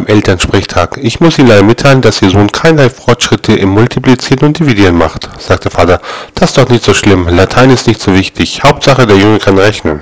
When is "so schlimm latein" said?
6.84-7.70